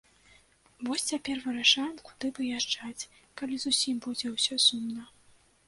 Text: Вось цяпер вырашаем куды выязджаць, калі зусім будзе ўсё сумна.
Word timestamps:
Вось 0.87 1.05
цяпер 1.13 1.41
вырашаем 1.43 1.93
куды 2.09 2.31
выязджаць, 2.39 3.07
калі 3.43 3.55
зусім 3.67 3.95
будзе 4.09 4.27
ўсё 4.35 4.55
сумна. 4.69 5.03